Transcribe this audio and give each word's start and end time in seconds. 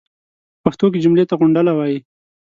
پۀ 0.03 0.07
پښتو 0.63 0.85
کې 0.91 1.03
جملې 1.03 1.23
ته 1.29 1.33
غونډله 1.39 1.71
وایي. 1.75 1.99